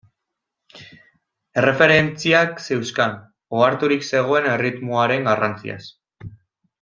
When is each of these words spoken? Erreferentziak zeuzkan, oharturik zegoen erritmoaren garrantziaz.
Erreferentziak 1.63 2.57
zeuzkan, 2.67 3.13
oharturik 3.59 4.07
zegoen 4.13 4.49
erritmoaren 4.57 5.29
garrantziaz. 5.33 5.81